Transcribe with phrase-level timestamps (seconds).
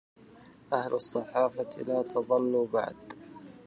[0.73, 3.15] أهل الصحافة لا تضلوا بعده